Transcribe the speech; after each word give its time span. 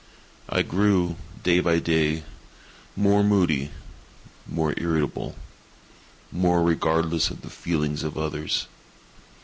I 0.49 0.63
grew, 0.63 1.15
day 1.43 1.59
by 1.59 1.77
day, 1.77 2.23
more 2.95 3.23
moody, 3.23 3.69
more 4.47 4.73
irritable, 4.75 5.35
more 6.31 6.63
regardless 6.63 7.29
of 7.29 7.41
the 7.41 7.51
feelings 7.51 8.01
of 8.01 8.17
others. 8.17 8.65